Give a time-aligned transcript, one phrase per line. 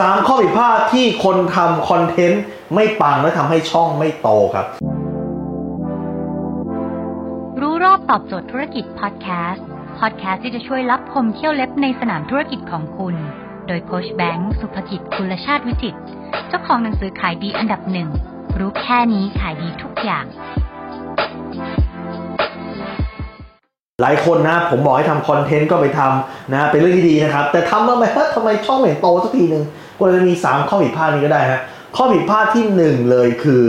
[0.00, 2.42] สามข้อผิดพลาดที่คนทำคอนเทนต์
[2.74, 4.66] ไม่ปังและทำให้ช่องไม่โตครับ
[7.60, 9.66] รู้รอบตอบโจทย์ธุรกิจพอดแคสต์
[9.98, 13.14] พอดแคสต์ที่จะช่วยรับพมเที่ยวเล็บในสนามธุรกิจของคุณ
[13.66, 15.96] โดยโคชแบงค์สุภกิจคุลชาติวิจิต
[16.48, 18.08] เจ้าของหนังสือขายดีอันดับหนึ่ง
[18.58, 20.24] รู้แค่นี้ขายดีทุกอย่าง
[24.02, 29.64] หลายคนนะผมบอกให้ทำคอนเทนต์ก็ไปทำนะเป็นเรื่องที่ดีนะครับ แต่ทำแล้วไหมฮะทำไมช่องไม่เห็นโตสักทีหนึ่ง
[29.98, 31.60] ก็เลยมี 3 ข้อผิดพลาดนี้ก็ได้ฮะ
[31.96, 33.62] ข้อผิดพลาดที่ 1 เลยคือ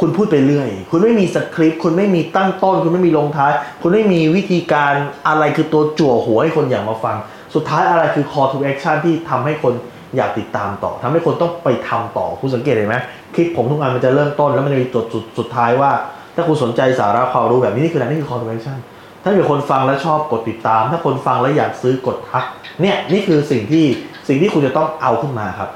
[0.00, 3.52] คุณพูดไปเรื่อย คุณไม่มีสคริปต์คุณไม่มีตั้งต้น คุณไม่มีลงท้าย
[3.82, 4.92] คุณไม่มีวิธีการ
[5.28, 7.16] อะไรคือตัวจั่วหัวให้คนอยากมาฟัง
[7.54, 9.72] สุดท้ายอะไรคือ call to action ที่ทำให้คน
[10.16, 12.96] อยากติดตามต่อทำให้คนต้องไปทำต่อคุณสังเกตเห็นไหม
[13.34, 15.90] คลิปผมทุกอันมันจะเริ่มต้นแล้วมันจะมีจุดสุดสุดท้ายว่า
[16.34, 18.78] ถ้าคุณสนใจสาระความรู้แบบนี้นี่คืออะไรนี่คือ call to action
[19.26, 22.44] ถ้าเกิดคนฟังแล้วชอบกดติดตาม ถ้าคนฟังแล้วอยากซื้อกดทัก
[22.80, 23.84] เนี่ยนี่คือสิ่งที่
[24.28, 25.68] สิ่งที่คุณจะต้องเอาขึ้นมาครับ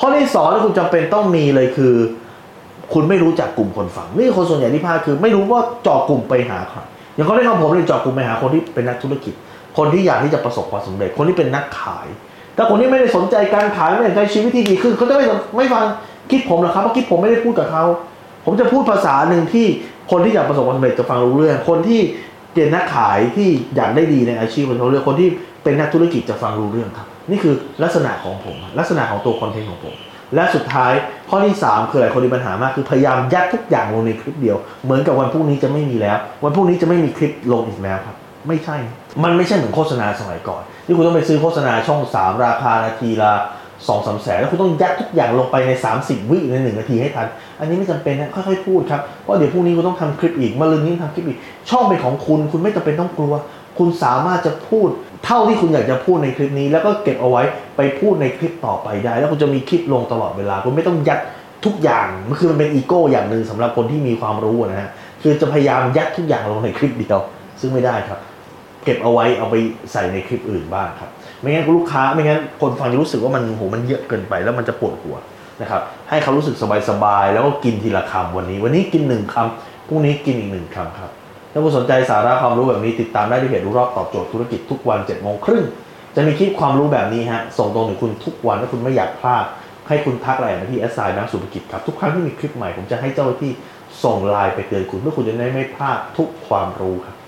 [0.00, 1.94] ข้อที่สองที่คุณจำเป็นต้องมีเลยคือ
[2.92, 6.78] คุณไม่รู้จักกลุ่มคนฟัง นี่คนส่วนใหญ่ที่พลาดคือ ไม่รู้ว่าเจาะกลุ่มไปหาใคร
[7.14, 9.34] อย่างเขาได้ของผมเลยเจาะกลุ่มไปหาคนที่เป็นนักธุรกิจ
[9.76, 12.06] คนที่อยากที่จะประสบความสำเร็จ คนที่เป็นนักขาย
[12.54, 15.84] แต่คนที่ไม่ได้สนใจการขายไม่ได้สนใจชีวิตที่ดีขึ้นเขาจะไม่ไม่ฟัง
[16.30, 17.84] คลิปผมหรอกครับเพราะคลิปผมไม่ได้พูดกับเขา
[18.44, 19.66] ผมจะพูดภาษาหนึ่งที่
[20.10, 22.00] คนที่อยากประสบความสำเร็จจะฟังรู้เรื่อง คนที่
[22.54, 25.28] เป็นนักขายที่อยากได้ดีในอาชีพของเขาเรื่องคนที่
[25.64, 29.94] เป็นนักธุรกิจจะฟังรู้เรื่องครับ นี่คือลักษณะของผม ลักษณะของตัวคอนเทนต์ของผม
[30.34, 30.92] และสุดท้าย
[31.30, 38.16] ข้อที่ 3 คือหลายคนมีปัญหามากคือพยายามยัดทุกอย่างลงในคลิปเดียว เหมือนกับวันพรุ่งนี้จะไม่มีแล้ว วันพรุ่งนี้จะไม่มีคลิปลงอีกแล้วครับ
[38.48, 38.76] ไม่ใช่
[39.24, 43.32] มันไม่ใช่เหมือนโฆษณาสมัยก่อน ที่คุณต้องไปซื้อโฆษณาช่อง 3 ราคานาทีละ
[43.86, 47.26] สองสามแสนแล้วคุณต้องยัดทุกอย่างลงไปใน 30 วิในหนึ่งนาทีให้ทัน
[47.60, 51.38] อันนี้ไม่จำเป็นนะค่อยๆพูดครับเพราะเดี๋ยวพรุ่งนี้คุณต้องทำคลิปอีกมะรืนนี้ทำคลิปอีก
[51.70, 53.34] ช่องเป็นของคุณ คุณไม่จำเป็นต้องกลัว
[53.78, 54.88] คุณสามารถจะพูด
[55.24, 57.42] เท่าที่คุณอยากจะพูดในคลิปนี้ แล้วก็เก็บเอาไว้
[57.76, 61.18] ไปพูดในคลิปต่อไปได้ แล้วคุณจะมีคลิปลงตลอดเวลา คุณไม่ต้องยัด
[61.64, 64.90] ทุกอย่างมันคือมันเป็นอีโก้อย่างหนึ่งสำหรับคนที่มีความรู้นะฮะ
[65.22, 67.20] คือจะพยายามยัดทุกอย่างลงในคลิปเดียว
[67.60, 68.18] ซึ่งไม่ได้ครับ
[68.84, 69.56] เก็บเอาไว้เอาไป
[69.92, 75.16] ใส่ในคลิปอื่นบ้างครับ ไม่งั้นลูกค้าไม่งั้นคนฟังจะรู้สึกว่ามันโหมันเยอะเกินไปแล้วมันจะปวดหัว
[75.62, 76.56] นะครับให้เขารู้สึก
[76.90, 81.10] สบายๆแล้วก็กินทีละคำวันนี้ วันนี้กินหนึ่งคำพรุ่งนี้กินอีกหนึ่งคำครับ
[81.52, 85.64] ถ้าคุณสนใจสาระความรู้แบบนี้ติดตามได้ที่เพจรู้รอบตอบโจทย์ธุรกิจทุกวัน7จ็ดโมงครึ่ง
[86.16, 89.44] จะมีคลิปความรู้แบบนี้ฮะส่งตรงถึงคุณทุกวันถ้าคุณไม่อยากพลาด
[89.88, 93.52] ให้คุณทักไลน์มาที่แอสไซน์นักสุภกิจครับทุกครั้งที่มีคลิปใหม่ผมจะให้เจ้าหน้าที่
[94.04, 97.16] ส่งไลน์ไปเตือนคุณเพื่อคุณจะได้ไม่พลาดทุกความรู้ครับ